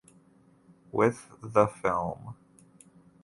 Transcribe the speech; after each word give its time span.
With 0.91 1.29
the 1.43 1.67
film. 1.67 2.33